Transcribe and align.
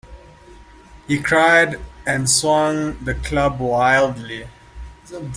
He 1.07 1.21
cried, 1.21 1.79
and 2.07 2.27
swung 2.27 2.97
the 3.05 3.13
club 3.13 3.59
wildly. 3.59 4.47